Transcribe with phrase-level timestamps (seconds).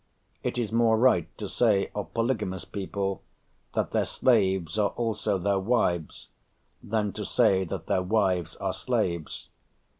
[0.41, 3.21] It is more right to say of polygamous people
[3.73, 6.29] that their slaves are also their wives,
[6.81, 9.49] than to say that their wives are slaves.